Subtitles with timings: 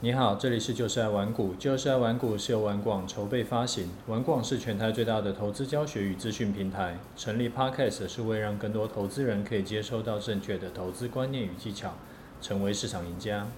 [0.00, 6.96] 你好，这里是就是爱玩股，就是爱玩股是由玩广筹备发行，玩广是全台最大的投资教学与资讯平台。
[7.16, 11.94] 成立 Podcast 是为让更多投资人可以接收到正确的投资观念与技巧，
[12.40, 13.48] 成为市场赢家。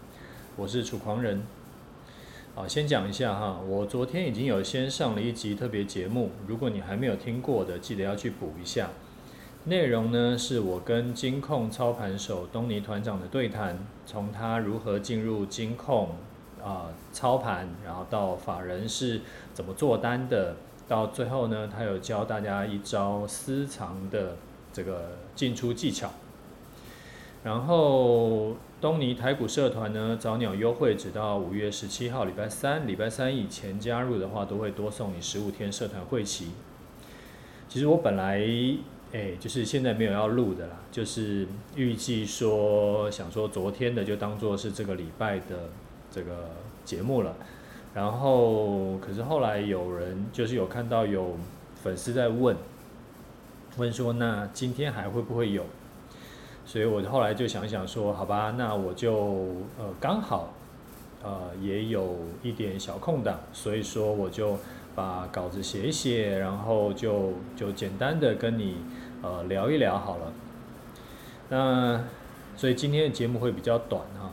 [0.56, 1.42] 我是楚狂人。
[2.54, 8.88] 好，先讲一下哈，我昨天已经有先上了一集特别节目，如果你还没有听过的，记得要去补一下。
[9.65, 16.16] 内容呢，是我跟金控操盘手东尼团长的对谈，从他如何进入金控。
[16.65, 19.21] 啊、操盘，然后到法人是
[19.53, 20.57] 怎么做单的，
[20.89, 24.37] 到最后呢，他有教大家一招私藏的
[24.73, 26.11] 这个进出技巧。
[27.43, 36.51] 然后东尼台股社团呢，早鸟优惠，直到五月十七号礼拜三，礼拜三以前加入的话，都会多送你十五天社团会期。
[37.69, 38.45] 其实我本来
[39.12, 45.70] 哎，就是现在没有要录的啦，就是预计说想说昨天的就当做是这个礼拜的。
[46.10, 46.50] 这个
[46.84, 47.34] 节目了，
[47.95, 51.36] 然后可是后来有人就是有看到有
[51.83, 52.56] 粉丝在问，
[53.77, 55.64] 问说那今天还会不会有？
[56.67, 59.14] 所以我后来就想想说，好吧，那我就
[59.78, 60.52] 呃刚好
[61.22, 64.56] 呃也有一点小空档，所以说我就
[64.95, 68.77] 把稿子写一写，然后就就简单的跟你
[69.22, 70.33] 呃聊一聊好了。
[71.48, 72.05] 那
[72.56, 74.30] 所以今天的节目会比较短哈。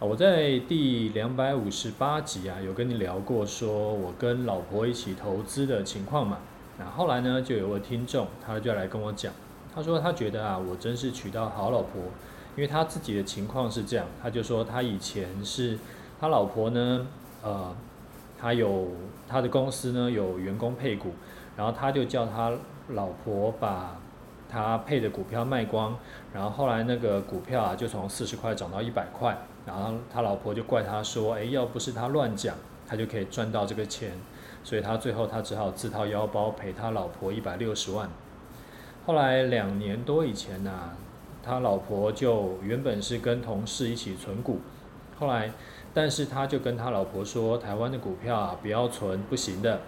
[0.00, 6.38] 我在第两百五十八集啊，有跟你聊过，说我跟老婆一起投资的情况嘛。
[6.78, 9.32] 那后来呢，就有个听众，他就来跟我讲，
[9.74, 12.00] 他说他觉得啊，我真是娶到好老婆，
[12.54, 15.76] 因为他自己的情况是这样，他就说他以前是
[16.20, 17.04] 他老婆呢，
[17.42, 17.74] 呃，
[18.38, 18.86] 他有
[19.26, 21.10] 他的公司呢有员工配股，
[21.56, 22.52] 然后他就叫他
[22.90, 23.96] 老婆把
[24.48, 25.98] 他配的股票卖光，
[26.32, 29.36] 然后后来那个股票啊就从四十块涨到一百块。
[29.68, 34.12] 然后他老婆就怪他说：“哎，要不是他乱讲，他就可以赚到这个钱。”
[34.64, 38.08] 所以他最后他只好自掏腰包赔他老婆一百六十万。
[39.04, 40.96] 后来两年多以前呢，
[41.42, 44.60] 他老婆就原本是跟同事一起存股，
[45.18, 45.52] 后来
[45.92, 49.80] 但是他就跟他老婆说：“台湾的股票啊，不要存，不行的。”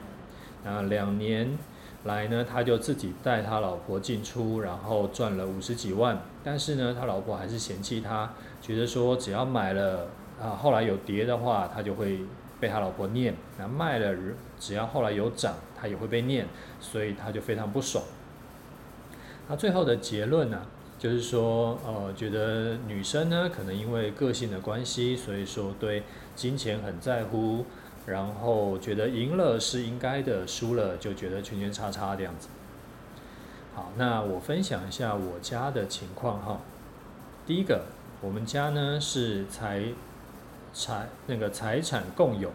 [0.63, 1.57] 那两年
[2.05, 6.21] 来呢，他就自己带他老婆进出，然后赚了五十几万。
[6.43, 8.33] 但是呢，他老婆还是嫌弃他。
[8.61, 10.09] 觉得说只要买了
[10.41, 12.21] 啊，后来有跌的话，他就会
[12.59, 14.15] 被他老婆念；那卖了，
[14.59, 16.47] 只要后来有涨，他也会被念，
[16.78, 18.05] 所以他就非常不爽。
[19.49, 20.62] 那最后的结论呢，
[20.99, 26.03] 就是说，呃，觉得女生呢，可能因为个性的关系，所以说对
[26.37, 27.65] 金钱很在乎，
[28.07, 32.49] 然后觉得赢了是应该的，输了就觉得圈圈叉叉这样子。
[33.75, 36.61] 好，那我分享一下我家的情况哈。
[37.47, 37.85] 第一个。
[38.23, 39.83] 我们家呢是财
[40.75, 42.53] 财那个财产共有，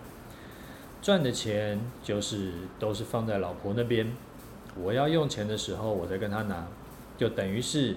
[1.02, 4.16] 赚的钱就是都是放在老婆那边，
[4.80, 6.68] 我要用钱的时候我再跟她拿，
[7.18, 7.96] 就等于是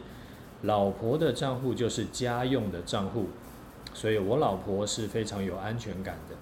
[0.62, 3.26] 老婆的账户就是家用的账户，
[3.92, 6.36] 所以我老婆是非常有安全感的。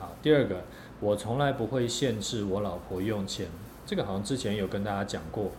[0.00, 0.64] 好，第二个，
[0.98, 3.46] 我从来不会限制我老婆用钱，
[3.86, 5.52] 这个好像之前有跟大家讲过。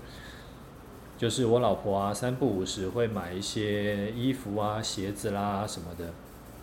[1.18, 6.14] 就是我老婆啊，三不五时会买一些衣服啊、鞋子啦什么的。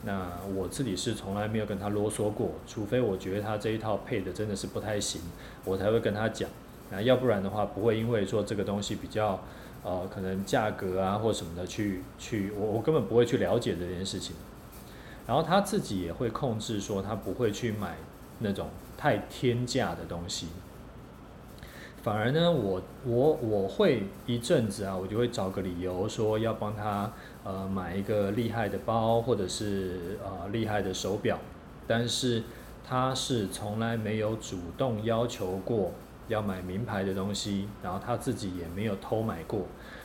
[0.04, 5.20] 那我自己是从来没有跟她啰嗦过，除非我觉得她这一套配的真的是不太行，
[5.64, 6.48] 我才会跟她讲。
[6.90, 9.42] 那要不然的话，不会因为说这个东西比较
[9.82, 14.36] 呃可能价格啊或什么的去去，我我根本不会去了解这件事情。
[15.26, 17.96] 然后她自己也会控制说，她不会去买
[18.38, 20.46] 那种太天价的东西。
[22.04, 27.10] 反而呢，我我我会一阵子啊，我就会找个理由说要帮他
[27.42, 31.38] 呃买一个厉害的包，或者是呃厉害的手表，
[31.86, 32.42] 但是
[32.86, 35.92] 他是从来没有主动要求过
[36.28, 39.62] 要买名牌的东西，然后他自己也没有偷买过。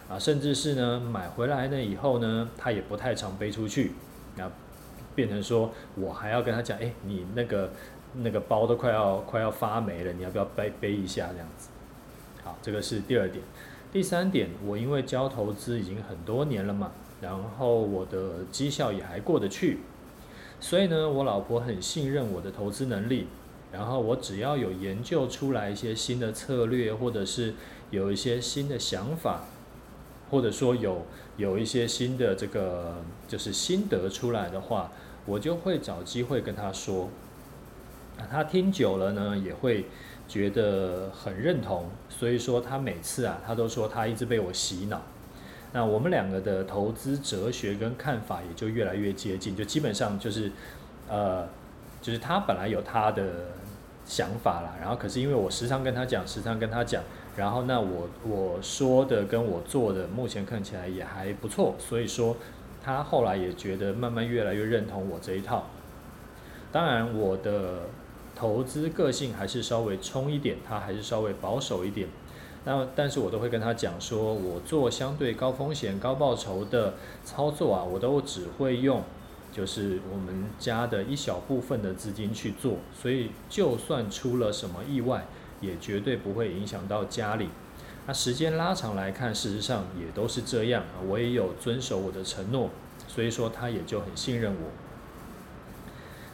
[0.08, 3.92] 啊，甚至是呢买回来呢以后呢，他也不太常背出去，
[4.38, 4.50] 啊，
[5.14, 7.70] 变成说我还要跟他讲，哎，你那个
[8.14, 11.68] 那个包都快要快要发霉了，你要不要背背一下这样子？
[12.50, 13.44] 好，这个是第二点。
[13.92, 16.92] 第三点，我因为教投资已经很多年了嘛，
[17.22, 19.78] 然后我的绩效也还过得去，
[20.60, 23.28] 所以呢，我老婆很信任我的投资能力。
[23.72, 27.54] 然后我只要有研究出来一些新的策略，或者是
[27.92, 29.44] 有一些新的想法，
[30.32, 31.06] 或者说有
[31.38, 32.96] 有一些新的这个
[33.28, 34.92] 就是心得出来的话，
[35.28, 37.10] 我就会找机会跟她说。
[38.18, 39.86] 那她听久了呢，也会。
[40.30, 45.02] 觉得很认同，所以说他每次啊，他都说他一直被我洗脑。
[45.74, 50.52] 那我们两个的投资哲学跟看法也就越来越接近，就基本上就是，
[51.10, 51.48] 呃，
[52.02, 53.24] 就是他本来有他的
[54.06, 57.04] 想法啦，然后可是因为我时常跟他讲，时常跟他讲，
[57.36, 62.38] 然后那我我说的跟我做的目前看起来也还不错，所以说
[62.84, 65.66] 他后来也觉得慢慢越来越认同我这一套。
[66.72, 67.82] 当然，我的
[68.40, 72.08] 投资个性还是稍微冲一点，他还是稍微保守一点。
[72.64, 76.94] 那但是我都会跟他讲说，我做相对高风险高报酬的
[77.26, 79.04] 操作啊，我都只会用，
[79.52, 85.26] 就是我们家的一小部分的资金去做，所以就算出了什么意外，
[85.60, 87.50] 也绝对不会影响到家里。
[88.08, 92.70] 那时间拉长来看，事实上也都是这样，我也有遵守我的承诺，
[93.06, 94.89] 所以说他也就很信任我。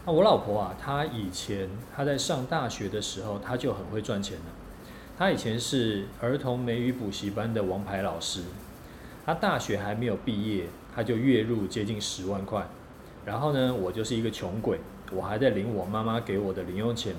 [0.08, 4.46] 那我老婆啊，她以前她在上大学的时候，她就很会赚钱了。
[5.18, 8.44] 她以前是儿童美语补习班的王牌老师，
[9.26, 12.68] 她大学还没有毕业，她就月入接近十万块。
[13.26, 14.80] 然后呢，我就是一个穷鬼，
[15.12, 17.16] 我还在领我妈妈给我的零用钱。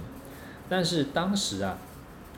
[0.69, 1.79] 但是当时啊，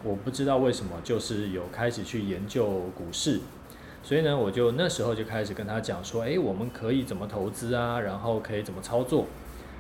[0.02, 3.40] 我不知道为什么，就是有开始去研究股市，
[4.02, 8.00] 所以呢，我就那时候就开始跟她讲说，诶，我们可以怎么投资啊？
[8.00, 9.26] 然后可以怎么操作？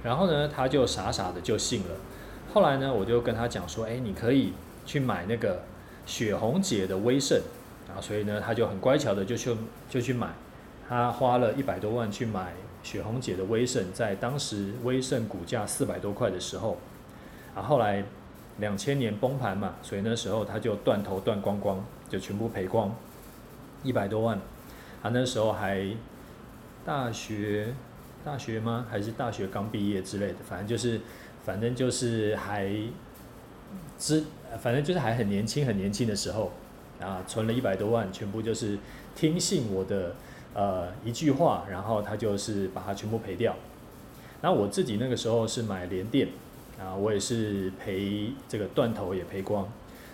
[0.02, 1.96] 然后呢，他就傻傻的就信了。
[2.54, 4.52] 后来呢，我就跟他讲说，哎，你可以
[4.86, 5.62] 去买那个
[6.06, 7.40] 雪红姐的威盛，
[7.88, 9.56] 啊所以呢，他就很乖巧的就去
[9.90, 10.28] 就去买。
[10.88, 16.78] 他花了一百多万去买雪红姐的威盛，在当时威盛股价四百多块的时候，
[17.54, 18.04] 啊，后来
[18.58, 22.94] 两千年崩盘嘛，所以那时候他就断头断光光，就全部赔光，
[23.82, 24.40] 一百多万。
[25.02, 25.86] 他那时候还
[26.86, 27.74] 大学。
[28.28, 28.84] 大学吗？
[28.90, 30.34] 还是大学刚毕业之类的？
[30.46, 31.00] 反正就是，
[31.46, 32.70] 反正就是还，
[33.98, 34.22] 之，
[34.60, 36.52] 反正就是还很年轻，很年轻的时候，
[37.00, 38.78] 啊，存了一百多万，全部就是
[39.16, 40.14] 听信我的
[40.52, 43.56] 呃一句话，然后他就是把它全部赔掉。
[44.42, 46.28] 然后我自己那个时候是买联电，
[46.78, 49.66] 啊，我也是赔这个断头也赔光，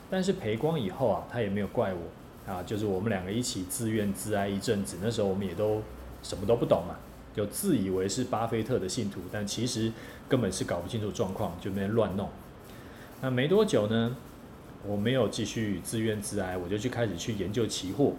[0.08, 4.99] 但是赔光以后啊，他也没有怪我，啊，就是我们两个一起自怨自哀一阵子。
[5.02, 5.82] 那时候我们也都
[6.22, 6.94] 什么都不懂嘛。
[7.35, 9.93] 就自以为是巴菲特的信徒，但其实
[10.29, 12.29] 根本是搞不清楚状况，就那边乱弄。
[13.21, 14.17] 那没多久呢，
[14.87, 18.13] 我没有继续自怨自哀，我就去开始去研究期货。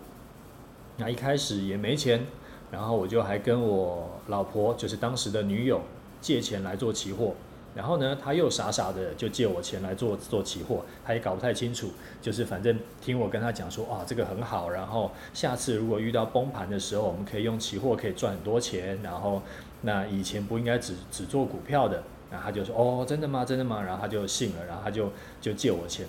[0.97, 2.25] 那一开始也没钱，
[2.71, 5.81] 然后我就还跟我老婆，就是当时的女友
[6.19, 7.35] 借钱来做期货。
[7.75, 11.89] 然后呢，他又傻傻的就借我钱来做做期货，他也搞不太清楚，
[12.21, 19.41] 就是反正听我跟他讲说，哇，这个很好，然后下次如果遇到崩盘的时候，我们可以用期货可以赚很多钱，然后
[19.81, 22.01] 那以前不应该只只做股票的，
[22.31, 23.43] 然后他就说，哦，真的吗？
[23.43, 23.83] 真的吗？
[23.83, 25.11] 然后他就信了，然后他就
[25.41, 26.07] 就借我钱，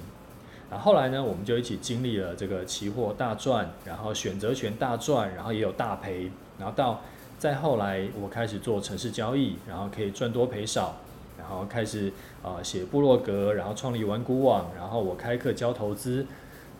[0.70, 6.30] 然后后来呢，我们就一起经历了这个期货大赚，然后选择权大赚，然后也有大赔，
[6.60, 7.00] 然后到
[7.40, 10.94] 再后来我开始做城市交易，然后可以赚多赔少。
[11.48, 12.12] 然后开始
[12.42, 16.26] 啊写部落格，然后创立玩股网，然后我开课教投资。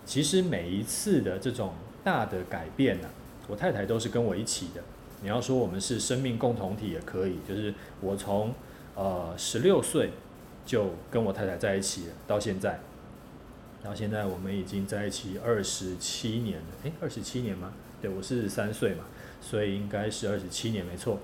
[0.04, 1.72] 其实每一次的这种
[2.04, 3.08] 大的改变呢、
[3.48, 4.82] 我太太都是跟我一起的。
[5.22, 8.52] 你要说我们是生命共同体也可以，就是我从
[8.94, 10.10] 呃十六岁
[10.64, 12.80] 就跟我太太在一起了，到现在，
[13.82, 16.66] 到现在我们已经在一起二十七年了。
[16.84, 17.72] 诶，二十七年吗？
[18.00, 19.04] 对，我是三岁嘛，
[19.40, 21.18] 所以应该是二十七年，没错。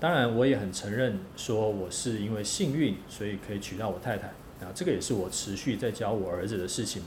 [0.00, 4.28] 当然，我也很承认，说我是因为幸运，所以可以娶到我太太。
[4.64, 7.02] 啊，这个也是我持续在教我儿子的事情。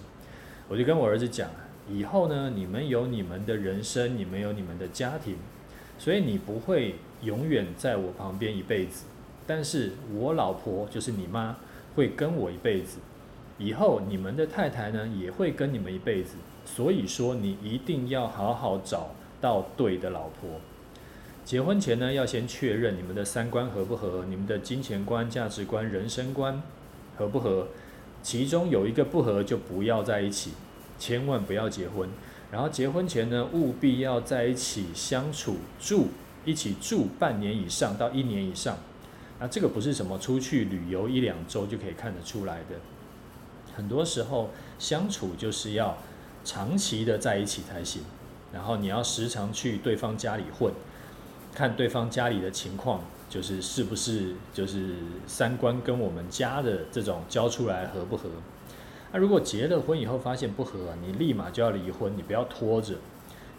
[0.68, 1.50] 我就跟我儿子讲，
[1.90, 5.38] 以后呢，你们有你们的人生，你们有你们的家庭，
[5.98, 9.06] 所以你不会永远在我旁边一辈子。
[9.48, 11.58] 但是我老婆就是你妈，
[11.96, 13.00] 会跟我一辈子。
[13.58, 16.36] 以后你们的太太呢，也会跟你们一辈子。
[16.64, 20.62] 所以说，你一定要好好找到对的老婆。
[21.46, 26.62] 结婚前呢，要先确认你们的三观合不合，你们的金钱观、价值观、人生观
[27.18, 27.68] 合不合。
[28.22, 30.52] 其中有一个不合，就不要在一起，
[30.98, 32.08] 千万不要结婚。
[32.50, 36.08] 然后结婚前呢，务必要在一起相处住，
[36.46, 38.78] 一起住半年以上到一年以上。
[39.40, 42.78] 那这个不是什么出去旅游一两周就可以看得出来的。
[43.76, 45.98] 很多时候相处就是要
[46.46, 48.04] 长期的在一起才行。
[48.54, 50.72] 然后你要时常去对方家里混。
[51.54, 54.96] 看对方家里的情况，就是是不是就是
[55.28, 58.30] 三观跟我们家的这种交出来合不合？
[59.12, 62.96] 那如果结了婚以后发现不合，你立马就要离婚，你不要拖着。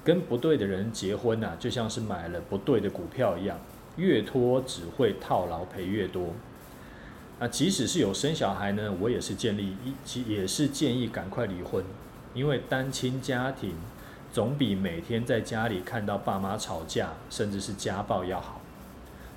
[0.03, 3.59] 跟不对的人结婚呐，就像是买了不对的股票一样，
[3.97, 6.35] 越拖只会套牢赔越多。
[7.41, 11.83] 那即使是有生小孩呢，我也是建议一，也是建议赶快离婚，
[12.35, 13.75] 因为单亲家庭。
[14.35, 18.61] 总比每天在家里看到爸妈吵架，甚至是家暴要好，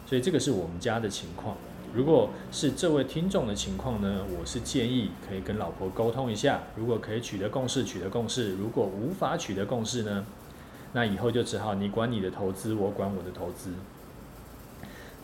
[0.07, 1.55] 所以这个是我们家的情况。
[1.93, 10.25] 如果是这位听众的情况呢，我是建议可以跟老婆沟通一下，如果可以取得共识，取得共识；如果无法取得共识呢，
[10.93, 13.69] 那以后就只好你管你的投资，我管我的投资。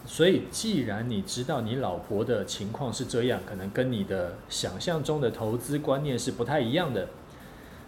[0.06, 7.08] 所以，既然你知道你老婆的情况是这样，可能跟你的想象中的投资观念是不太一样的，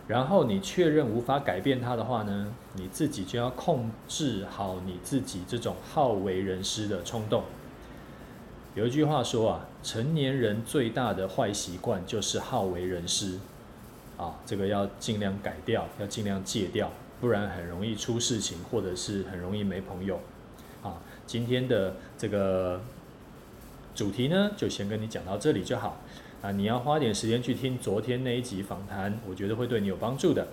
[0.08, 7.44] 然后你确认无法改变它的话呢，你自己就要控制好你自己这种好为人师的冲动。
[8.76, 13.40] 有一句话说啊，成年人最大的坏习惯就是好为人师，
[14.18, 20.20] 啊，这个要尽量改掉，要尽量戒掉，不然很容易出事情，或者是很容易没朋友。
[20.84, 22.82] 啊，今天的这个
[23.96, 25.98] 主题呢，就先跟你讲到这里就好。
[26.46, 30.48] 啊，你要花点时间去听昨天那一集访谈，我觉得会对你有帮助的。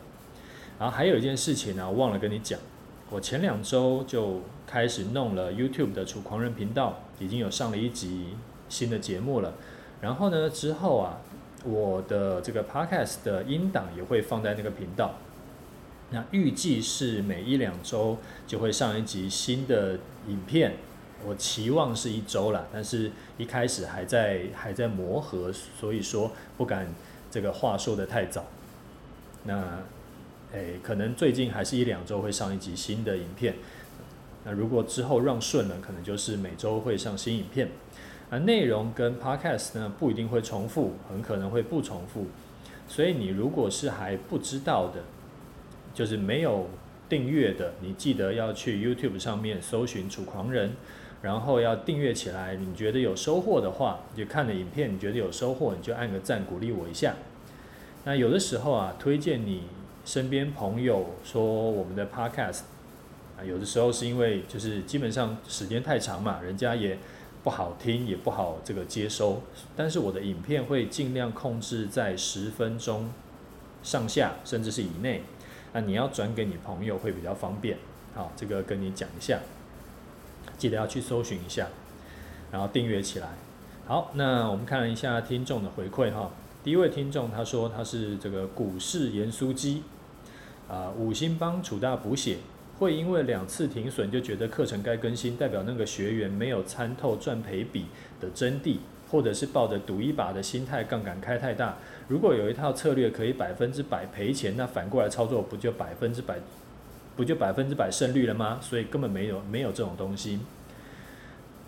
[0.78, 2.58] 然后还有一件事情呢，我忘了跟你讲，
[3.10, 8.28] 我前两周就开始弄了 YouTube 的楚狂人频道，已经有上了一集
[8.70, 9.52] 新的节目了。
[10.00, 11.20] 然后呢，之后啊，
[11.62, 15.16] 我的这个 Podcast 的音档也会放在那个频道。
[16.08, 20.76] 那预计是每一两周就会上一集新的影片，
[21.26, 26.86] 我期望是一周啦，但是一开始还在还在磨合，所以说不敢
[27.30, 28.44] 这个话说得太早。
[29.44, 29.78] 那
[30.52, 33.54] 诶，可能最近还是一两周会上一集新的影片。
[34.44, 37.70] 那如果之后让顺了，可能就是每周会上新影片。
[38.30, 42.26] 那内容跟 Podcast 呢，不一定会重复，很可能会不重复。
[42.88, 45.04] 所以你如果是还不知道的，
[45.94, 46.68] 就是没有
[47.08, 50.72] 订阅的，你记得要去 YouTube 上面搜寻“楚狂人”，
[51.22, 52.56] 然后要订阅起来。
[52.56, 57.14] 你觉得有收获的话，就看了影片，你觉得有收获，你就按个赞鼓励我一下。
[58.04, 59.62] 那有的时候啊，推荐你
[60.04, 62.62] 身边朋友说我们的 Podcast
[63.38, 66.98] 啊，有的时候是因为就是基本上时间太长嘛，人家也
[67.44, 69.40] 不好听，也不好这个接收。
[69.76, 73.10] 但是我的影片会尽量控制在十分钟
[73.84, 75.22] 上下，甚至是以内。
[75.72, 77.78] 那你要转给你朋友会比较方便，
[78.14, 79.38] 好，这个跟你讲一下，
[80.62, 81.66] 记得要去搜寻一下，
[82.52, 83.30] 然后订阅起来。
[83.84, 86.30] 好，那我们看一下听众的回馈哈，
[86.62, 89.82] 第一位听众他说他是这个股市盐酥鸡，
[90.68, 92.36] 啊，五星帮楚大补血，
[92.78, 97.86] 会因为两次停损就觉得课程该更新，代表那个学员没有参透赚赔比
[98.20, 98.76] 的真谛。
[99.10, 101.76] 或者是抱着赌一把的心态，杠杆开太大。
[102.08, 106.38] 如果有一套策略可以百分之百赔钱，那反过来操作不就百分之百，
[107.16, 108.58] 不就百分之百胜率了吗？
[108.62, 110.40] 所以根本没有没有这种东西。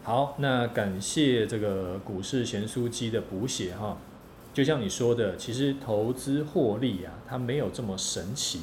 [0.02, 3.96] 好，那感谢这个股市咸酥鸡的补血哈。
[4.52, 8.60] 就像你说的，其实投资获利啊，它没有这么神奇，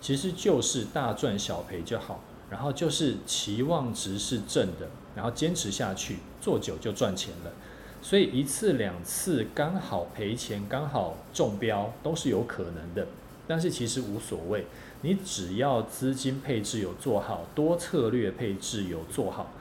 [0.00, 7.52] 其实就是大赚小赔就好，然后就是期望值是正的，然后坚持下去，做久就赚钱了。
[8.00, 13.06] 所以一次两次刚好赔钱，刚好中标都是有可能的，
[13.46, 14.66] 但是其实无所谓，
[15.02, 19.52] 你只要资金配置有做好，多策略配置有做好，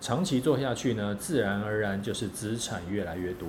[0.00, 3.46] 长期做下去呢，自然而然就是资产越来越多，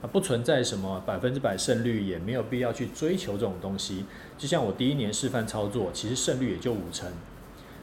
[0.00, 4.04] 啊，不存在什么百分之百胜率，也没有必要去追求这种东西。
[4.38, 7.10] 就像我第一年示范操作，其实胜率也就五成。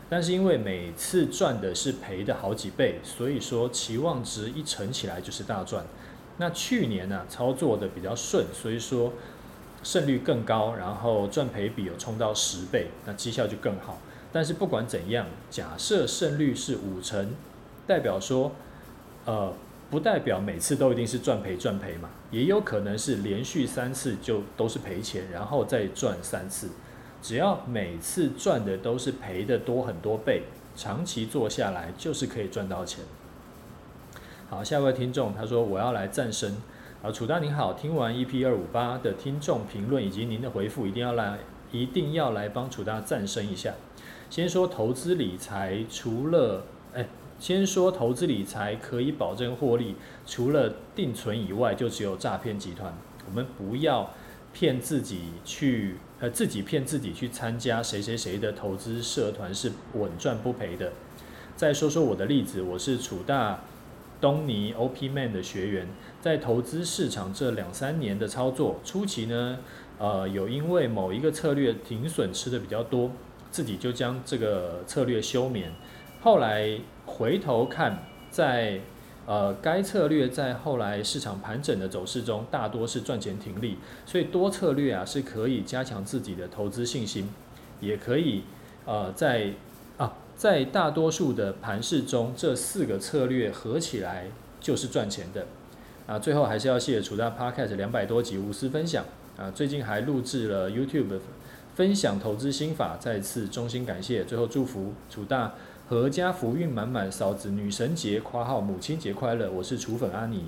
[0.09, 5.85] 但是因为每次赚的是赔的好几倍，所以说期望值一乘起来就是大赚。
[6.37, 9.11] 那去年呢、操作的比较顺，所以说
[9.83, 13.99] 胜率更高，然后赚赔比有冲到十倍，那绩效就更好。
[14.31, 17.33] 但是不管怎样，假设胜率是五成，
[17.87, 18.51] 代表说，
[19.25, 19.53] 呃，
[19.89, 26.69] 不代表每次都一定是赚赔赚赔嘛，也有可能是连续三次就都是赔钱，然后再赚三次。
[27.21, 30.43] 只要每次赚的都是赔的多很多倍，
[30.75, 33.03] 长期做下来就是可以赚到钱。
[34.49, 36.55] 好，下一位听众他说我要来赞声
[37.03, 41.37] 啊，楚大您好，听完 EP 二五八的听众评论以及您的回复，一定要来
[41.71, 43.75] 一定要来帮楚大赞声一下。
[44.31, 46.63] 先说投资理财，除了
[46.95, 52.91] 哎，先说投资理财可以保证获利，除了定存以外，就只有诈骗集团。
[53.27, 54.11] 我们不要
[54.51, 55.97] 骗自己去。
[56.19, 60.91] 呃，自己骗自己去参加谁谁谁的投资社团是稳赚不赔的。
[61.55, 63.59] 再说说我的例子，我是楚大
[64.19, 65.87] 东尼 OP Man 的学员，
[66.27, 69.59] 在投资市场这两三年的操作初期呢，
[69.97, 73.09] 呃，有因为某一个策略停损吃的比较多，
[73.49, 75.71] 自己就将这个策略休眠。
[76.19, 78.81] 后来回头看，在
[79.25, 87.29] 呃，该策略在后来市场盘整的走势中，大多是赚钱停利，所以多策略啊是可以加强自己的投资信心，
[87.79, 88.43] 也可以
[88.83, 89.53] 呃在
[89.95, 94.29] 啊在大多数的盘势中，这四个策略合起来
[94.59, 95.47] 就是赚钱的。
[96.07, 99.03] 啊，最后还是要谢楚大 Podcast 两百多集无私分享
[99.37, 101.19] 啊，最近还录制了 YouTube
[101.75, 104.23] 分享投资心法，再次衷心感谢。
[104.23, 105.53] 最后祝福楚大
[105.89, 109.51] 阖家福运满满，嫂子女神节括号母亲节快乐。
[109.51, 110.45] 我是楚粉阿尼。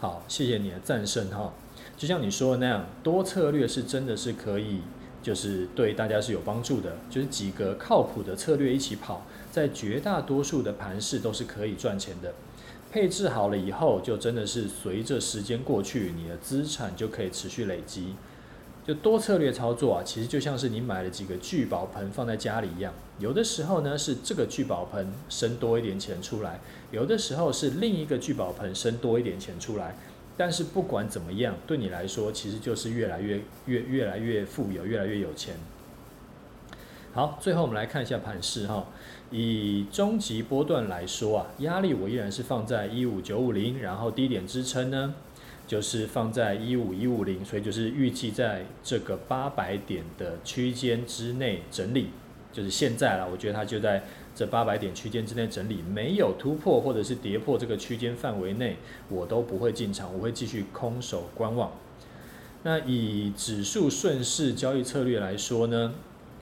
[0.00, 1.52] 好，谢谢你的赞声哈。
[1.98, 4.80] 就像你说的那样，多策略是真的是可以。
[5.20, 12.32] 就是对大家是有帮助的，就是几个靠谱的策略一起跑，在绝大多数的盘势都是可以赚钱的。
[12.90, 18.14] 配置好了以后，就真的是随着时间过去，你的资产就可以持续累积。
[18.86, 26.58] 就多策略操作啊，其实就像是你买了几个聚宝盆放在家里一样，有的时候呢是这个聚宝盆生多一点钱出来，
[26.90, 29.94] 有的时候是另一个聚宝盆生多一点钱出来。
[30.38, 35.54] 但是不管怎么样，对你来说其实就是越来越越越来越富有，越来越有钱。
[37.12, 38.86] 好，最后我们来看一下盘势哈。
[39.30, 45.14] 以中级波段来说啊，压力我依然是放在一五九五零，然后低点支撑呢，
[45.66, 52.08] 就是放在一五一五零，所以就是预计在这个八百点的区间之内整理，
[52.52, 53.28] 就是现在了。
[53.30, 54.02] 我觉得它就在。
[54.34, 58.76] 这八百点区间之内整理，没有突破或者是跌破这个区间范围内，
[59.08, 61.72] 我都不会进场，我会继续空手观望。
[62.62, 65.92] 那以指数顺势交易策略来说呢，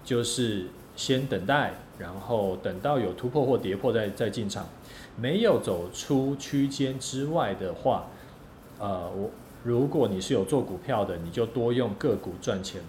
[0.04, 4.66] 就是先等待，然后等到有突破或跌破再再进场。
[5.18, 8.06] 没有走出区间之外的话，
[8.78, 9.30] 呃，我
[9.62, 12.80] 如果你是有做股票的，你就多用个股赚钱。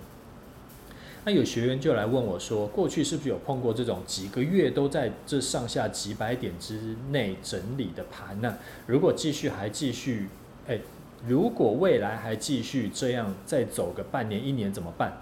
[1.23, 8.57] 那有学员就来问我说，过去是不是有碰过这种几个月都在这上下几百点之内整理的盘呢？
[8.85, 10.29] 如果继续还继续，
[10.67, 10.79] 哎，
[11.27, 15.17] 如果未来还继续这样再走个半年一年怎么办？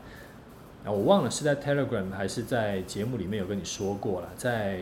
[0.85, 4.81] 啊，我忘了是在 Telegram 还是在节目里面有跟你说过了，在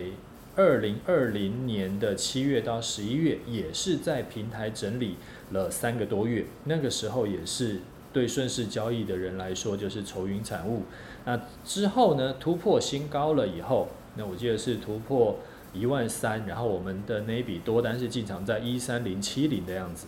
[0.56, 5.16] 二零二零年的七月到十一月，也是在平台整理
[5.52, 7.80] 了三个多月，那个时候也是。
[8.14, 10.84] 对顺势交易的人来说，就是愁云惨雾。
[11.26, 15.38] 那之后呢，突破新高了以后，那我记得是突破
[15.74, 20.06] 一万三，然后我们的那一笔多单是进场在一三零七零的样子，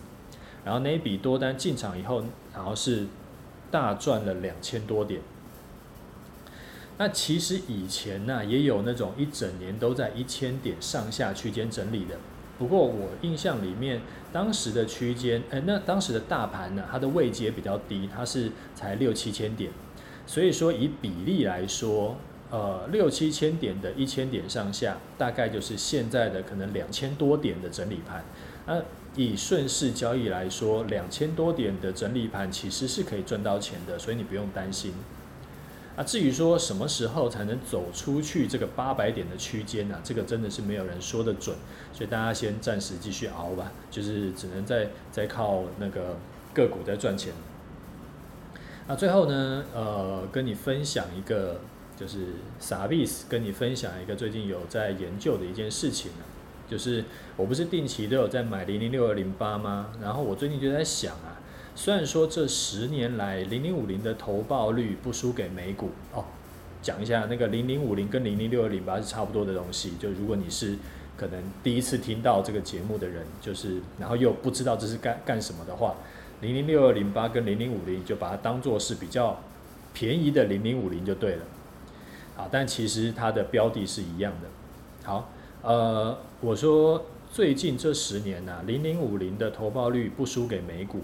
[0.64, 2.22] 然后那一笔多单进场以后，
[2.54, 3.06] 然后是
[3.72, 5.20] 大赚了两千多点。
[6.98, 12.16] 那其实以前呢，也有那种一整年都在一千点上下区间整理的。
[12.58, 14.00] 不过我印象里面，
[14.32, 19.70] 当时的区间，哎，那当时的大盘呢，它的位阶比较低，它是才六七千点，
[20.26, 22.16] 所以说以比例来说，
[22.50, 28.24] 呃，六七千点的一千点上下，大概就是现在的可能两千多点的整理盘。
[28.66, 28.82] 那
[29.16, 34.94] 以顺势交易来说，两千多点的整理盘其实是可以赚到钱的，所以你不用担心。
[35.96, 39.98] 啊，至于说什么时候才能走出去这个八百点的区间呢？
[40.04, 41.56] 这个真的是没有人说得准，
[41.90, 46.18] 所以大家先暂时继续熬吧，就是只能在在靠那个
[46.52, 47.32] 个股在赚钱。
[48.86, 51.60] 那最后呢，呃，跟你分享一个，
[51.96, 56.12] 就是傻逼跟你分享一个最近有在研究的一件事情，
[56.68, 57.06] 就是
[57.38, 59.92] 我不是定期都有在买零零六二零八吗？
[60.02, 61.35] 然后我最近就在想啊。
[61.76, 66.24] 虽然说这十年来零零五零的投报率不输给美股哦，
[66.80, 69.92] 讲一下那个零零五零跟零零六二零八是差不多的东西。
[70.00, 70.78] 就如果你是
[71.18, 75.96] 可能第一次听到这个节目的人，就是然后又不知道这是干干什么的话，
[76.40, 79.38] 零零六二零八跟零零五零就把它当做是比较
[79.92, 81.44] 便宜的零零五零就对了。
[82.36, 84.48] 好，但其实它的标的是一样的。
[85.04, 91.02] 好，呃，我说最近这十年呐、零零五零的投报率不输给美股。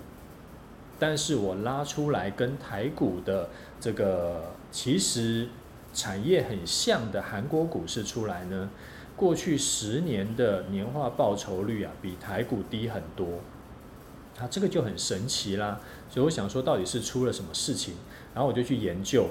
[1.03, 3.49] 但是我拉出来跟台股的
[3.81, 5.49] 这个其实
[5.93, 8.71] 产业很像的韩国股市出来呢，
[9.17, 13.41] 过去十年的年化报酬率啊比台股低很多，
[14.39, 15.81] 啊这个就很神奇啦。
[16.09, 17.95] 所以我想说到底是出了什么事情，
[18.33, 19.27] 然后我就去研究，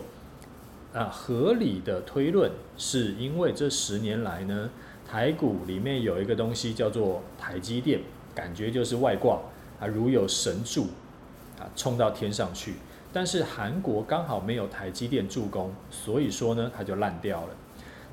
[0.94, 4.70] 啊合理的推论是因为这十年来呢，
[5.10, 8.02] 台股里面有一个东西叫做台积电，
[8.36, 9.40] 感觉就是外挂
[9.80, 10.88] 啊如有神助。
[11.76, 12.76] 冲到天上去，
[13.12, 17.50] 但是韩国刚好没有台积电助攻，所以说呢，它就烂掉了。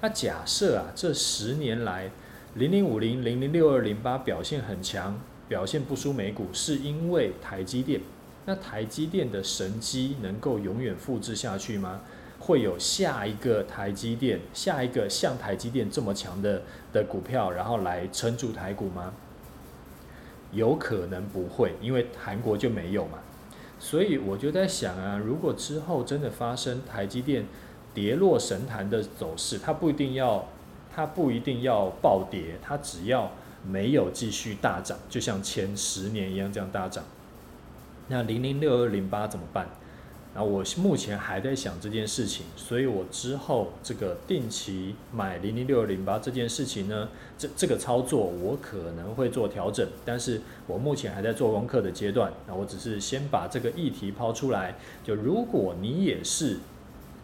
[0.00, 2.11] 那假设啊，这十年来，
[2.54, 8.00] 零零五零、零零六二零八表现很强，表现不输美股，是因为台积电。
[8.46, 12.00] 那台积电的神机能够永远复制下去吗？
[12.38, 19.12] 会有下一个台积电，下一个像台积电这么强的的股票，然后来撑住台股吗？
[20.52, 23.18] 有可能不会，因为韩国就没有嘛。
[23.80, 27.46] 所以我就在想啊，如果之后真的发生台积电
[27.94, 30.46] 跌落神坛的走势，它不一定要，
[30.94, 33.32] 它不一定要暴跌，它只要
[33.66, 37.04] 没有继续大涨，就像前十年一样这样大涨。
[38.08, 39.68] 那零零六二零八怎么办？
[40.38, 52.33] 然后我目前还在想这件事情，所以我之后这个定期买零零六二零八这件事情呢，这这个操作我可能会做调整，但是我目前还在做功课的阶段。
[52.46, 56.59] 那我只是先把这个议题抛出来，就如果你也是，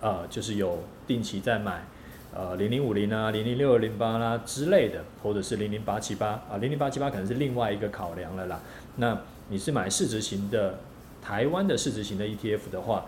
[0.00, 1.86] 呃，就是有定期在买，
[2.34, 8.60] 呃，零零五零啊，零零六二零八啦之类的，或者是零零八七八啊，零零八七八可能是另外一个考量了啦。
[8.96, 9.16] 那
[9.50, 10.80] 你是买市值型的？
[11.24, 13.06] 台湾的市值型的 ETF 的话，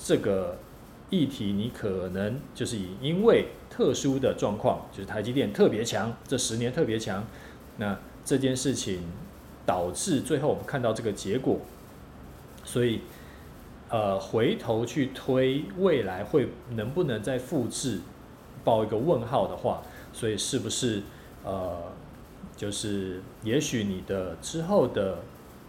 [0.00, 0.56] 这个
[1.10, 7.24] 议题你可能就是以因为特殊的状况，就是台积电特别强，这十年特别强，
[7.78, 9.00] 那这件事情
[9.66, 11.58] 导致最后我们看到这个结果，
[12.62, 13.00] 所以
[13.88, 17.98] 呃回头去推未来会能不能再复制，
[18.62, 21.02] 报一个问号的话，所以是不是
[21.42, 21.82] 呃
[22.56, 25.18] 就是也许你的之后的。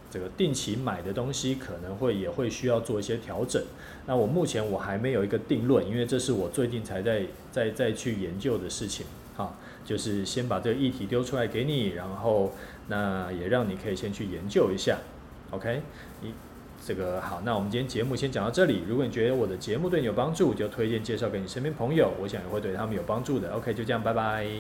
[0.10, 3.63] 这个定期买的东西可能会也会需要做一些调整。
[4.06, 9.06] 那我目前我还没有一个定论，因为这是我最近才在在在去研究的事情。
[9.38, 12.52] 哈，就是先把这个议题丢出来给你，然后
[12.88, 14.98] 那也让你可以先去研究一下。
[15.52, 15.82] OK，
[16.22, 16.34] 你
[16.86, 18.84] 这个好，那我们今天节目先讲到这里。
[18.86, 23.54] 如果你觉得我的节目对你有帮助，就推荐介绍给你身边朋友，我想也会对他们有帮助的。
[23.54, 24.50] OK，就这样，拜拜。